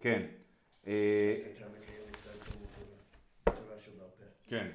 [0.00, 0.22] כן.
[0.86, 1.36] אה,
[3.44, 3.52] פה.
[4.46, 4.70] כן.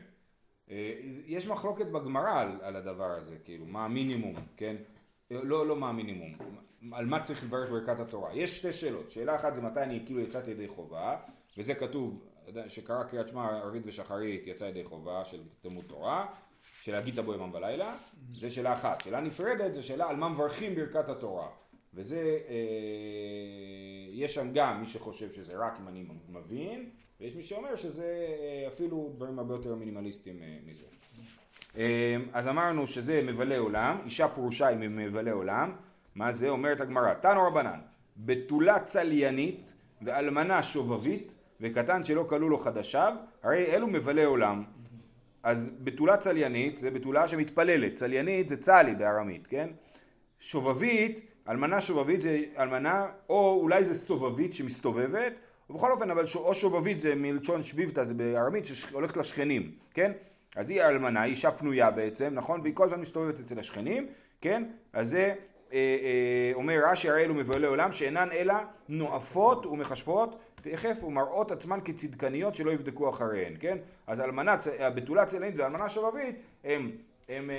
[0.71, 0.93] אה,
[1.25, 4.75] יש מחלוקת בגמרא על, על הדבר הזה, כאילו, מה המינימום, כן?
[5.31, 6.37] לא, לא מה המינימום,
[6.93, 8.33] על מה צריך לברך ברכת התורה.
[8.33, 9.11] יש שתי שאלות.
[9.11, 11.17] שאלה אחת זה מתי אני כאילו יצאתי ידי חובה,
[11.57, 12.29] וזה כתוב,
[12.67, 16.25] שקרא קריאת שמע ערבית ושחרית יצא ידי חובה של תלמוד תורה,
[16.81, 17.93] של הגיתה בו ימם ולילה,
[18.33, 19.01] זה שאלה אחת.
[19.01, 21.47] שאלה נפרדת זה שאלה על מה מברכים ברכת התורה.
[21.93, 22.55] וזה, אה,
[24.11, 28.67] יש שם גם מי שחושב שזה רק אם אני מבין, ויש מי שאומר שזה אה,
[28.67, 30.83] אפילו דברים הרבה יותר מינימליסטיים אה, מזה.
[31.77, 35.75] אה, אז אמרנו שזה מבלה עולם, אישה פרושה היא מבלה עולם,
[36.15, 36.49] מה זה?
[36.49, 37.79] אומרת הגמרא, תנו רבנן,
[38.17, 44.63] בתולה צליינית ואלמנה שובבית וקטן שלא כלו לו חדשיו, הרי אלו מבלה עולם.
[45.43, 49.69] אז בתולה צליינית זה בתולה שמתפללת, צליינית זה צלי בארמית, כן?
[50.39, 55.33] שובבית, אלמנה שובבית זה אלמנה, או אולי זה סובבית שמסתובבת,
[55.69, 60.11] ובכל אופן, אבל או שובבית זה מלשון שביבתא, זה בארמית שהולכת לשכנים, כן?
[60.55, 62.61] אז היא אלמנה, היא אישה פנויה בעצם, נכון?
[62.61, 64.07] והיא כל הזמן מסתובבת אצל השכנים,
[64.41, 64.63] כן?
[64.93, 65.33] אז זה
[65.73, 68.53] אה, אה, אומר רש"י הרי אלו מבוהלי עולם שאינן אלא
[68.89, 70.39] נואפות ומכשפות
[70.71, 73.77] תכף ומראות עצמן כצדקניות שלא יבדקו אחריהן, כן?
[74.07, 76.91] אז אלמנה, הבתולה צלעית ואלמנה שובבית הם
[77.29, 77.55] הם אה,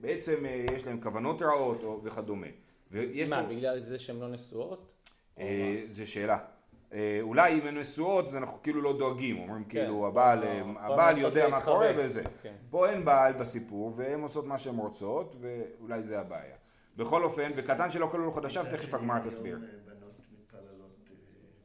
[0.00, 2.46] בעצם אה, יש להם כוונות רעות או- וכדומה.
[2.90, 4.92] ויש מה, פה- בגלל זה שהן לא נשואות?
[5.38, 6.38] אה, זה שאלה.
[6.92, 10.56] אה, אולי אם הן נשואות אז אנחנו כאילו לא דואגים, אומרים כאילו הבעל, לא, אה,
[10.56, 11.60] יכולים הבעל יודע מה.
[11.60, 12.22] קורה וזה.
[12.42, 12.54] כן.
[12.70, 16.54] פה אין בעל בסיפור והן עושות מה שהן רוצות ואולי זה הבעיה.
[16.96, 19.56] בכל אופן, וקטן שלא כלול חדשיו, תכף הגמרא תסביר.
[19.56, 21.14] אה, בנות מתפללות, אה,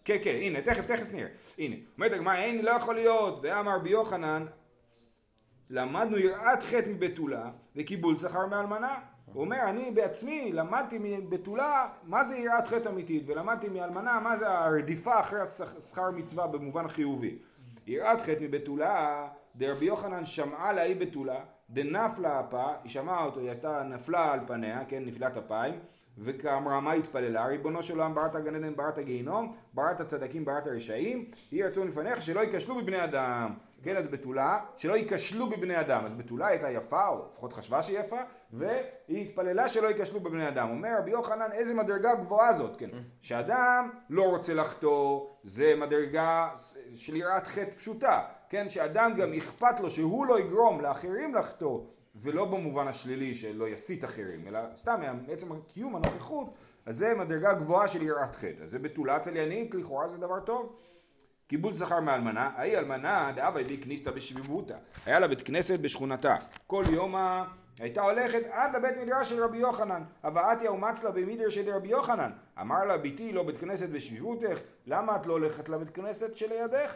[0.05, 1.29] כן, כן, הנה, תכף, תכף נראה.
[1.57, 3.39] הנה, אומרת הגמרא, אין, לא יכול להיות.
[3.43, 4.45] ואמר רבי יוחנן,
[5.69, 8.95] למדנו יראת חטא מבתולה וקיבול שכר מאלמנה.
[9.33, 14.49] הוא אומר, אני בעצמי למדתי מבתולה מה זה יראת חטא אמיתית, ולמדתי מאלמנה מה זה
[14.49, 17.37] הרדיפה אחרי השכ- שכר מצווה במובן חיובי.
[17.87, 21.39] יראת חטא מבתולה, דרבי יוחנן שמעה לה היא בתולה,
[21.69, 25.79] דנפלה אפה, היא שמעה אותו, היא הייתה נפלה על פניה, כן, נפילת אפיים,
[26.17, 31.25] וכאמרה מה התפללה, ריבונו של עולם בראת גן עדן בראת גיהינום, בראת הצדקים בראת הרשעים,
[31.51, 33.53] יהי רצון לפניך שלא ייכשלו בבני אדם.
[33.83, 36.05] כן, אז בתולה, שלא ייכשלו בבני אדם.
[36.05, 38.19] אז בתולה הייתה יפה, או לפחות חשבה שהיא יפה,
[38.53, 40.69] והיא התפללה שלא ייכשלו בבני אדם.
[40.69, 42.89] אומר רבי יוחנן, איזה מדרגה גבוהה זאת, כן.
[43.21, 46.49] שאדם לא רוצה לחטוא, זה מדרגה
[46.95, 48.21] של יראת חטא פשוטה.
[48.55, 51.79] כן, שאדם גם אכפת לו שהוא לא יגרום לאחרים לחטוא,
[52.15, 56.53] ולא במובן השלילי שלא יסית אחרים, אלא סתם מעצם קיום הנוכחות,
[56.85, 58.63] אז זה מדרגה גבוהה של יראת חטא.
[58.63, 60.75] אז זה בתולה צליינית, לכאורה זה דבר טוב.
[61.47, 64.75] קיבול שכר מאלמנה, ההיא אלמנה דאבה הביא כניסתא בשביבותא.
[65.05, 66.35] היה לה בית כנסת בשכונתה.
[66.67, 67.43] כל יומא
[67.79, 70.03] הייתה הולכת עד לבית מדרש של רבי יוחנן.
[70.23, 72.31] הבאתיה ומצלה במידר של רבי יוחנן.
[72.61, 76.95] אמר לה, ביתי לא בית כנסת בשביבותך, למה את לא הולכת לבית כנסת שלידך?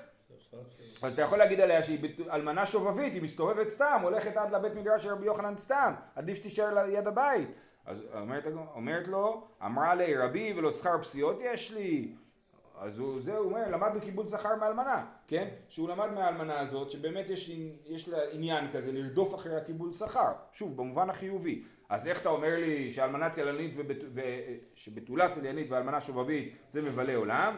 [1.01, 1.99] אז אתה יכול להגיד עליה שהיא
[2.31, 6.83] אלמנה שובבית, היא מסתובבת סתם, הולכת עד לבית מדרש של רבי יוחנן סתם, עדיף שתישאר
[6.83, 7.49] ליד הבית.
[7.85, 8.43] אז אומרת,
[8.75, 12.13] אומרת לו, אמרה לי רבי ולא שכר פסיעות יש לי.
[12.79, 15.47] אז הוא, זה הוא אומר, למדנו קיבול שכר מאלמנה, כן?
[15.69, 17.51] שהוא למד מהאלמנה הזאת, שבאמת יש,
[17.85, 21.63] יש לה עניין כזה לרדוף אחרי הקיבול שכר, שוב, במובן החיובי.
[21.89, 24.21] אז איך אתה אומר לי שאלמנה צליינית ובת, ו,
[24.75, 27.57] שבתולה צליינית ואלמנה שובבית זה מבלה עולם?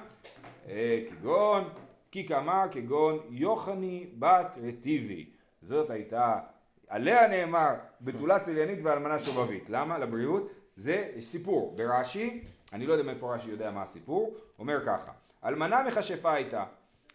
[0.69, 1.69] אה, כגון,
[2.12, 5.30] כי כאמר כגון יוחני בת רטיבי.
[5.62, 6.39] זאת הייתה,
[6.88, 9.63] עליה נאמר בתולה צליינית ואלמנה שובבית.
[9.69, 9.97] למה?
[9.97, 10.52] לבריאות.
[10.76, 11.76] זה סיפור.
[11.78, 12.43] ברש"י,
[12.74, 15.12] אני לא יודע מאיפה רש"י יודע מה הסיפור, אומר ככה:
[15.45, 16.63] אלמנה מכשפה הייתה,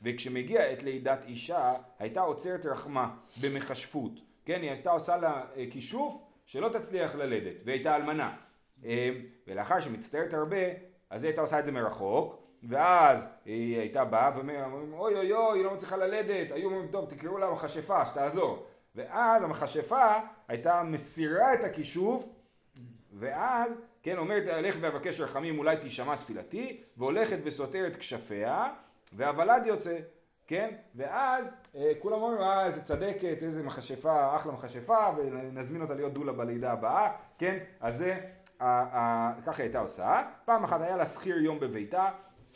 [0.03, 4.13] וכשמגיע עת לידת אישה, הייתה עוצרת רחמה במכשפות.
[4.45, 8.37] כן, היא הייתה עושה לה אה, כישוף שלא תצליח ללדת, והייתה אלמנה.
[8.85, 9.11] אה,
[9.47, 10.67] ולאחר שמצטערת הרבה,
[11.11, 15.59] אז היא הייתה עושה את זה מרחוק, ואז היא הייתה באה ואומרים אוי אוי אוי
[15.59, 18.67] היא לא מצליחה ללדת, היו אומרים טוב תקראו לה מכשפה שתעזור.
[18.95, 20.15] ואז המכשפה
[20.49, 22.29] הייתה מסירה את הכישוף
[23.13, 28.67] ואז כן אומרת אלך ואבקש רחמים אולי תשמע תפילתי והולכת וסותרת כשפיה
[29.13, 29.99] והוולד יוצא
[30.47, 30.75] כן?
[30.95, 36.33] ואז אה, כולם אומרים אה איזה צדקת איזה מכשפה אחלה מכשפה ונזמין אותה להיות דולה
[36.33, 37.59] בלידה הבאה כן?
[37.81, 38.19] אז זה
[38.61, 40.23] ה- ה- ככה הייתה עושה.
[40.45, 42.09] פעם אחת היה לה שכיר יום בביתה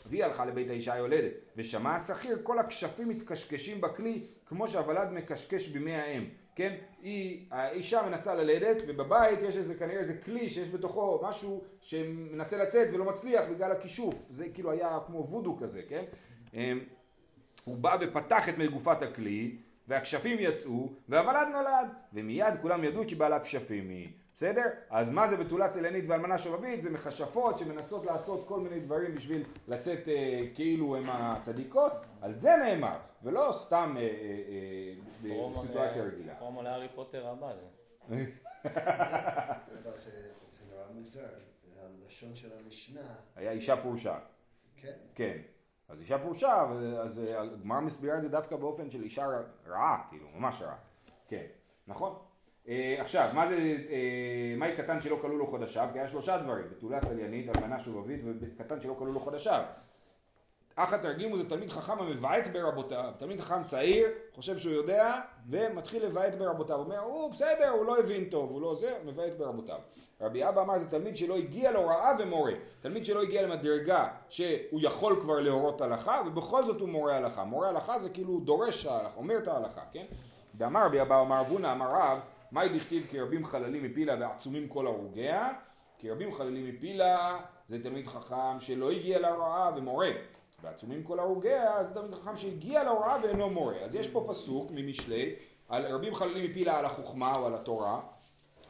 [0.06, 1.32] והיא הלכה לבית האישה היולדת.
[1.56, 6.24] ושמע השכיר כל הכשפים מתקשקשים בכלי כמו שהוולד מקשקש בימי האם.
[6.54, 6.76] כן?
[7.02, 12.88] היא האישה מנסה ללדת ובבית יש איזה כנראה איזה כלי שיש בתוכו משהו שמנסה לצאת
[12.92, 14.14] ולא מצליח בגלל הכישוף.
[14.28, 16.04] זה כאילו היה כמו וודו כזה כן?
[16.54, 16.80] אמ,
[17.64, 19.56] הוא בא ופתח את מגופת הכלי
[19.88, 21.88] והכשפים יצאו והוולד נולד.
[22.12, 24.08] ומיד כולם ידעו כי בעלת כשפים היא
[24.40, 24.64] בסדר?
[24.90, 26.82] אז מה זה בתולה צליינית ואלמנה שובבית?
[26.82, 31.92] זה מכשפות שמנסות לעשות כל מיני דברים בשביל לצאת אה, כאילו הם הצדיקות.
[32.20, 34.08] על זה נאמר ולא סתם אה, אה,
[35.30, 36.34] אה, בסיטואציה ל- רגילה.
[36.34, 37.52] פרומו להארי פוטר הבא
[38.08, 38.24] זה.
[41.82, 44.18] הלשון של המשנה, היה אישה פרושה.
[44.76, 45.38] כן, כן.
[45.88, 46.62] אז אישה פרושה
[47.02, 49.26] אז אה, הגמרא מסבירה את זה דווקא באופן של אישה
[49.66, 50.76] רעה כאילו ממש רעה
[51.28, 51.46] כן.
[51.86, 52.12] נכון?
[52.12, 52.29] אה,
[52.98, 53.54] עכשיו מה זה
[53.90, 58.20] אה, מהי קטן שלא כלו לו חודשיו כי היה שלושה דברים בתולה צליינית אלמנה שובבית
[58.24, 59.62] וקטן שלא כלו לו חודשיו
[60.76, 66.34] אח התרגימו זה תלמיד חכם המבעט ברבותיו, תלמיד חכם צעיר, חושב שהוא יודע, ומתחיל לבעט
[66.34, 69.78] ברבותיו, אומר, הוא בסדר, הוא לא הבין טוב, הוא לא זה, מבעט ברבותיו.
[70.20, 75.20] רבי אבא אמר זה תלמיד שלא הגיע להוראה ומורה, תלמיד שלא הגיע למדרגה שהוא יכול
[75.20, 77.44] כבר להורות הלכה, ובכל זאת הוא מורה הלכה.
[77.44, 80.04] מורה הלכה זה כאילו דורש ההלכה, אומר את ההלכה, כן?
[80.54, 82.18] ואמר רבי אבא אמר אבונה אמר רב,
[82.52, 85.52] מאי דכתיב כי רבים חללים מפילה ועצומים כל הרוגיה,
[85.98, 90.10] כי רבים חללים מפילה זה תלמיד חכם שלא הגיע להוראה ומורה.
[90.62, 93.74] ועצומים כל הרוגיה, זה תלמיד חכם שהגיע להוראה ואינו מורה.
[93.84, 95.34] אז יש פה פסוק ממשלי,
[95.68, 98.00] על רבים חללים מפילה על החוכמה או על התורה,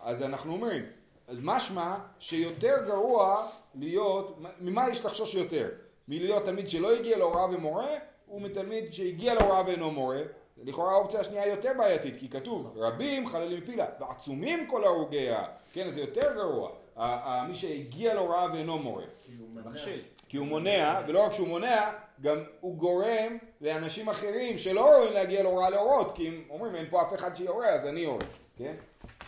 [0.02, 0.82] אז אנחנו אומרים,
[1.28, 5.68] אז משמע שיותר גרוע להיות, ממה יש לחשוש יותר?
[6.08, 7.88] מלהיות תלמיד שלא הגיע להוראה ומורה,
[8.28, 10.22] ומתלמיד שהגיע להוראה ואינו מורה.
[10.62, 16.00] לכאורה האופציה השנייה יותר בעייתית, כי כתוב רבים חללים פילה, ועצומים כל הרוגיה, כן, זה
[16.00, 16.70] יותר גרוע,
[17.48, 19.04] מי שהגיע להוראה ואינו מורה.
[20.28, 21.90] כי הוא מונע, ולא רק שהוא מונע,
[22.22, 27.02] גם הוא גורם לאנשים אחרים שלא רואים להגיע להוראה להורות, כי הם אומרים אין פה
[27.02, 28.24] אף אחד שיורה אז אני יורה,
[28.56, 28.74] כן?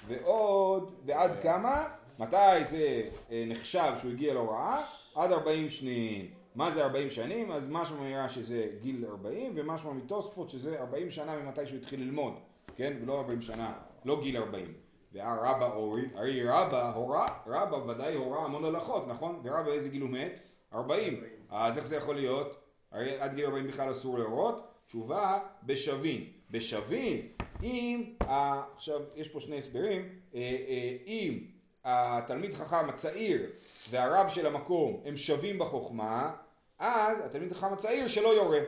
[0.06, 1.88] ועוד, ועד כמה?
[2.18, 4.82] מתי זה אה, נחשב שהוא הגיע להוראה?
[5.14, 6.41] עד 40 שניים.
[6.54, 7.52] מה זה 40 שנים?
[7.52, 12.32] אז משמע נראה שזה גיל 40, ומשמע מתוספות שזה 40 שנה ממתי שהוא התחיל ללמוד,
[12.76, 12.96] כן?
[13.02, 13.72] ולא 40 שנה,
[14.04, 14.72] לא גיל 40.
[15.12, 19.40] והרבא אורי, הרי רבא הורה, רבא ודאי הורה המון הלכות, נכון?
[19.44, 20.40] ורבא איזה גיל הוא מת?
[20.74, 21.20] 40.
[21.50, 22.56] אז איך זה יכול להיות?
[22.92, 24.68] הרי עד גיל 40 בכלל אסור להורות?
[24.86, 26.24] תשובה, בשווין.
[26.50, 27.28] בשווין,
[27.62, 31.38] אם, ה- עכשיו יש פה שני הסברים, אה, אה, אם
[31.84, 33.50] התלמיד חכם הצעיר
[33.90, 36.30] והרב של המקום הם שווים בחוכמה,
[36.78, 38.58] אז התלמיד החכם הצעיר שלא יורה,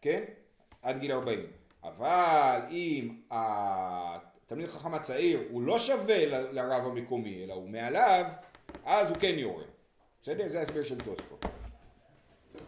[0.00, 0.22] כן?
[0.82, 1.40] עד גיל 40.
[1.84, 8.24] אבל אם התלמיד החכם הצעיר הוא לא שווה ל- לרב המקומי, אלא הוא מעליו,
[8.84, 9.64] אז הוא כן יורה.
[10.22, 10.48] בסדר?
[10.48, 11.44] זה ההסבר של תוספות.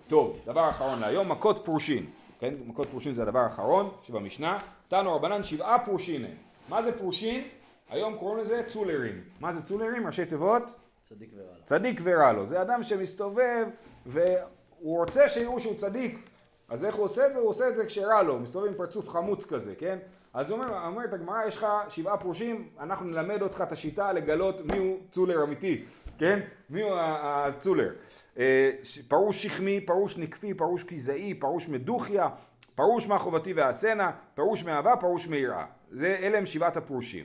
[0.09, 2.07] טוב, דבר אחרון להיום, מכות פרושין.
[2.41, 4.59] כן, מכות פרושין זה הדבר האחרון שבמשנה.
[4.89, 6.37] תנו רבנן שבעה פרושין הם.
[6.69, 7.49] מה זה פרושין?
[7.89, 9.23] היום קוראים לזה צו"לרים.
[9.41, 10.07] מה זה צו"לרים?
[10.07, 10.63] ראשי תיבות?
[11.03, 11.65] צדיק ורע לו.
[11.65, 12.47] צדיק ורע לו.
[12.47, 13.67] זה אדם שמסתובב
[14.07, 16.29] והוא רוצה שיראו שהוא צדיק.
[16.69, 17.39] אז איך הוא עושה את זה?
[17.39, 19.99] הוא עושה את זה כשרע לו, הוא מסתובב עם פרצוף חמוץ כזה, כן?
[20.35, 24.61] אז הוא אומר, אומרת הגמרא, יש לך שבעה פרושים, אנחנו נלמד אותך את השיטה לגלות
[24.61, 25.85] מיהו צולר אמיתי,
[26.19, 26.41] כן?
[26.71, 27.93] מיהו הצולר.
[28.39, 28.71] אה,
[29.09, 32.29] פרוש שכמי, פרוש נקפי, פרוש כיזאי, פרוש מדוכיה,
[32.75, 35.65] פרוש מה חובתי ועשנה, פרוש מאהבה, פרוש מיראה.
[36.03, 37.25] אלה הם שבעת הפרושים.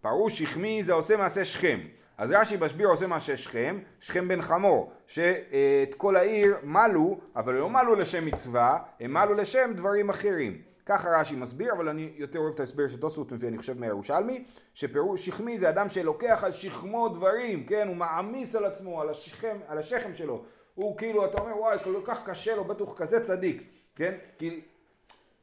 [0.00, 1.78] פרוש שכמי זה עושה מעשה שכם.
[2.18, 7.70] אז רש"י בשביר עושה מעשה שכם, שכם בן חמור, שאת כל העיר מלו, אבל לא
[7.70, 10.62] מלו לשם מצווה, הם מלו לשם דברים אחרים.
[10.86, 15.26] ככה רש"י מסביר, אבל אני יותר אוהב את ההסבר שתוספות מביא, אני חושב מהירושלמי, שפירוש
[15.26, 19.78] שכמי זה אדם שלוקח על שכמו דברים, כן, הוא מעמיס על עצמו, על השכם, על
[19.78, 20.44] השכם שלו.
[20.74, 23.62] הוא כאילו, אתה אומר, וואי, כל כך קשה לו, בטח הוא כזה צדיק,
[23.96, 24.14] כן?
[24.38, 24.60] כי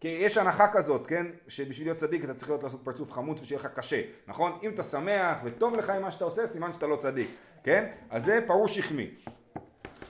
[0.05, 1.25] כי יש הנחה כזאת, כן?
[1.47, 4.59] שבשביל להיות צדיק אתה צריך להיות לעשות פרצוף חמוץ ושיהיה לך קשה, נכון?
[4.63, 7.29] אם אתה שמח וטוב לך עם מה שאתה עושה, סימן שאתה לא צדיק,
[7.63, 7.91] כן?
[8.09, 9.09] אז זה פרוש שכמי.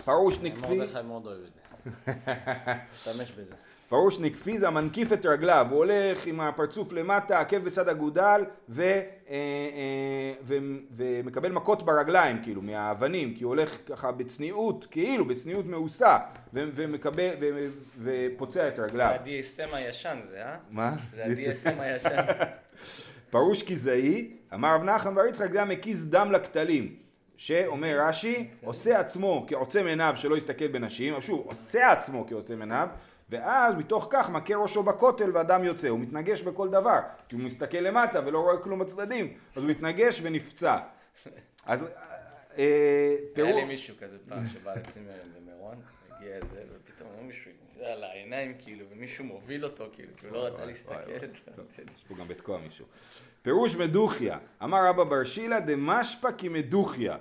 [0.06, 1.60] פרוש נקפי, מרדכי מאוד אוהב את זה.
[2.96, 3.54] משתמש בזה.
[3.90, 8.84] פרוש נקפי זה המנקיף את רגליו, הוא הולך עם הפרצוף למטה, עקב בצד אגודל, ו,
[8.84, 10.58] אה, אה, ו,
[10.92, 16.18] ומקבל מכות ברגליים, כאילו, מהאבנים, כי הוא הולך ככה בצניעות, כאילו, בצניעות מאוסה,
[16.54, 17.68] ו, ומקבל, ו,
[18.04, 19.16] ופוצע את רגליו.
[19.26, 20.56] זה ה-DSM הישן זה, אה?
[20.70, 20.96] מה?
[21.14, 22.24] זה ה-DSM הישן.
[23.30, 26.96] פרוש כיזאי, אמר רב נחמן בר יצחק זה המקיז דם לכתלים,
[27.38, 32.88] שאומר רש"י, עושה עצמו כעוצם עיניו שלא יסתכל בנשים, שוב, עושה עצמו כעוצם עיניו,
[33.30, 37.78] ואז מתוך כך מכה ראשו בכותל והדם יוצא, הוא מתנגש בכל דבר, כי הוא מסתכל
[37.78, 40.78] למטה ולא רואה כלום בצדדים, אז הוא מתנגש ונפצע.
[41.66, 41.90] אז אה,
[42.58, 43.52] היה פירוש...
[43.52, 45.76] לי מישהו כזה פעם שבא לצימר במירון,
[46.10, 50.46] הגיע איזה, ופתאום מישהו זה על העיניים כאילו, ומישהו מוביל אותו כאילו, כי הוא לא
[50.46, 51.10] רצה להסתכל.
[51.10, 52.86] יש פה גם בתקוע מישהו.
[53.42, 57.18] פירוש מדוכיה, אמר רבא בר שילא דמשפא כמדוכיה,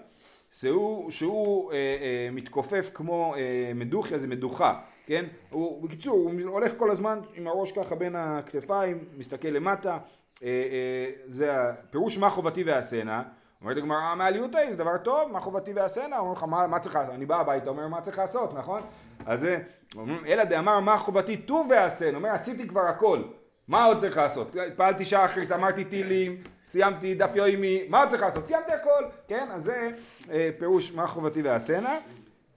[0.52, 5.24] שהוא, שהוא אה, אה, מתכופף כמו אה, מדוכיה, זה מדוכה, כן?
[5.50, 9.98] הוא, בקיצור, הוא הולך כל הזמן עם הראש ככה בין הכתפיים, מסתכל למטה,
[10.42, 13.22] אה, אה, זה הפירוש מה חובתי ועשנה.
[13.60, 16.18] אומרת הגמרא, מעליותא זה דבר טוב, מה חובתי ועשנה?
[16.18, 17.14] אומר לך, מה, מה צריך לעשות?
[17.14, 18.82] אני בא הביתה, אומר, מה צריך לעשות, נכון?
[19.26, 19.58] אז זה,
[19.96, 22.16] אומרים, אלא דאמר, מה חובתי טוב ועשנה?
[22.16, 23.22] אומר, עשיתי כבר הכל.
[23.68, 24.56] מה עוד צריך לעשות?
[24.76, 26.36] פעלתי שחריס, אמרתי טילים,
[26.66, 28.46] סיימתי דף יומי, מה עוד צריך לעשות?
[28.46, 29.48] סיימתי הכל, כן?
[29.52, 29.90] אז זה
[30.30, 31.96] אה, פירוש מה חובתי ועשנה.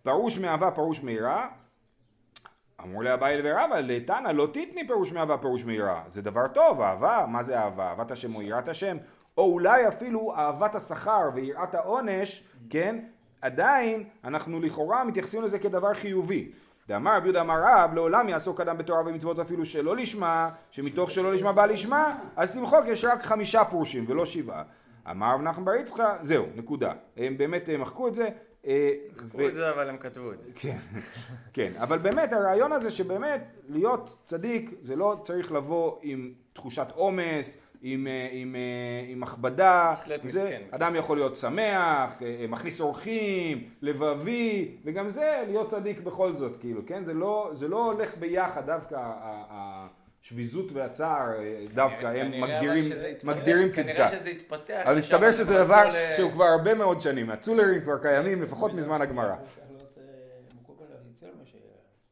[0.04, 1.48] פירוש מאהבה, פירוש מהירה.
[2.84, 6.02] אמרו לאביי ורבא, לתנא לא תתני פירוש מאהבה פירוש מהירה.
[6.12, 7.90] זה דבר טוב, אהבה, מה זה אהבה?
[7.90, 8.98] אהבת השם או יראת השם?
[9.38, 13.00] או אולי אפילו אהבת השכר ויראת העונש, כן?
[13.42, 16.52] עדיין אנחנו לכאורה מתייחסים לזה כדבר חיובי.
[16.88, 21.34] דאמר רב יהודה אמר רב, לעולם יעסוק אדם בתורה ומצוות אפילו שלא לשמה, שמתוך שלא
[21.34, 24.64] לשמה בא לשמה, אז תמחוק יש רק חמישה פרושים ולא שבעה.
[25.12, 26.92] אמר רב נחמן בר יצחק, זהו, נקודה.
[27.18, 28.30] הם באמת אה, מחקו את זה.
[28.68, 30.50] אה, כתבו את זה אבל הם כתבו את זה.
[30.56, 30.78] כן,
[31.54, 37.58] כן, אבל באמת הרעיון הזה שבאמת להיות צדיק זה לא צריך לבוא עם תחושת עומס,
[37.82, 40.62] עם, אה, עם, אה, עם הכבדה, צריך להיות זה, מסכן.
[40.72, 47.06] אדם יכול להיות שמח, מכניס אורחים, לבבי, וגם זה להיות צדיק בכל זאת, כאילו, כן,
[47.06, 49.14] זה לא, זה לא הולך ביחד דווקא
[50.24, 52.92] השביזות והצער, אה, דווקא הם מגדירים,
[53.24, 53.94] מגדירים צדקה.
[53.94, 54.82] כנראה שזה התפתח.
[54.86, 59.02] אבל מסתבר שזה דבר ל- שהוא כבר הרבה מאוד שנים, הצולרים כבר קיימים לפחות מזמן
[59.02, 59.30] הגמרא.
[59.32, 59.36] אה,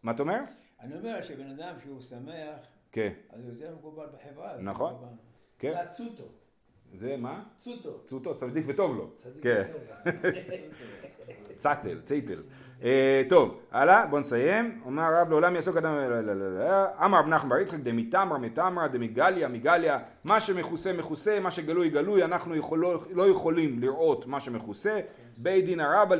[0.04, 0.40] מה אתה אומר?
[0.82, 2.58] אני אומר שבן אדם שהוא שמח,
[2.92, 4.58] כן, אז זה יותר מקובל בחברה.
[4.60, 4.94] נכון.
[5.60, 5.72] כן.
[5.72, 6.24] זה הצוטו.
[6.94, 7.44] זה מה?
[7.58, 8.00] צוטו.
[8.06, 9.12] צוטו, צדיק וטוב לו.
[9.16, 9.64] צדיק כן.
[9.70, 9.82] וטוב.
[11.58, 12.44] צטל, ציטל.
[12.84, 14.82] אה, טוב, הלאה, בוא נסיים.
[14.86, 15.96] אומר הרב לעולם יעסוק אדם...
[15.96, 16.86] לא, לא, לא.
[17.06, 22.24] אמר רב נחמן בר יצחק דמיתמר מתמרא דמגליה מגליה מה שמכוסה מכוסה מה שגלוי גלוי
[22.24, 25.00] אנחנו יכול, לא, יכולים לראות מה שמכוסה.
[25.38, 26.16] בית דין הרבה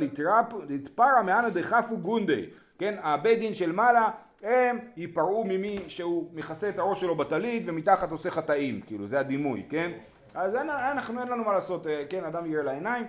[0.68, 2.46] לתפרא מאנה דחפו גונדי.
[2.78, 4.10] כן הבית דין של מעלה
[4.42, 8.80] הם ייפרעו ממי שהוא מכסה את הראש שלו בטלית ומתחת עושה חטאים.
[8.86, 9.90] כאילו זה הדימוי כן?
[10.34, 13.04] אז אין, אנחנו אין לנו מה לעשות אה, כן אדם יראה לעיניים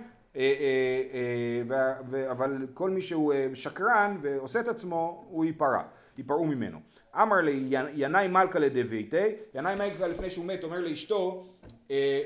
[2.30, 5.82] אבל כל מי שהוא אה, שקרן ועושה את עצמו הוא ייפרע,
[6.18, 6.78] ייפרעו ממנו.
[7.14, 9.16] אמר לי ינאי מלכה לדביתי,
[9.54, 11.46] ינאי מלכה לפני שהוא מת אומר לאשתו,
[11.90, 12.22] אה,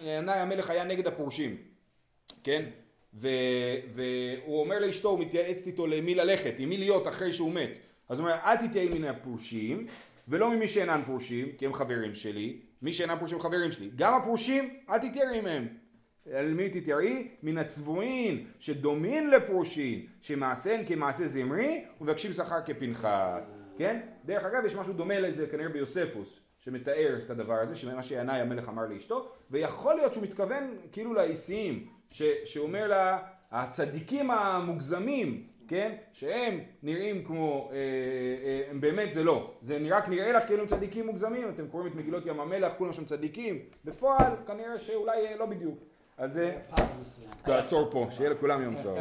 [0.00, 1.56] ינאי המלך היה נגד הפורשים,
[2.44, 2.64] כן?
[3.14, 7.70] והוא אומר לאשתו, הוא מתייעץ איתו למי ללכת, עם מי להיות אחרי שהוא מת.
[8.08, 9.86] אז הוא אומר, אל תתייעי מן הפורשים,
[10.28, 13.90] ולא ממי שאינם פורשים, כי הם חברים שלי, מי שאינם פורשים חברים שלי.
[13.96, 15.68] גם הפורשים, אל תתייעי מהם.
[16.32, 17.28] על מי תתייראי?
[17.42, 24.00] מן הצבועים שדומין לפרושין, שמעשיהן כמעשה זמרי ומבקשים שכר כפנחס, כן?
[24.24, 28.68] דרך אגב יש משהו דומה לזה כנראה ביוספוס, שמתאר את הדבר הזה, שמה שינאי המלך
[28.68, 31.86] אמר לאשתו, ויכול להיות שהוא מתכוון כאילו לאיסיים,
[32.44, 33.18] שאומר לה,
[33.50, 35.94] הצדיקים המוגזמים, כן?
[36.12, 41.48] שהם נראים כמו, אה, אה, באמת זה לא, זה רק נראה לך כאילו צדיקים מוגזמים,
[41.48, 45.87] אתם קוראים את מגילות ים המלח, כולם שם צדיקים, בפועל כנראה שאולי אה, לא בדיוק.
[46.18, 47.28] אז אה, פעם מסוים.
[47.46, 48.98] לעצור פה, שיהיה לכולם יום טוב.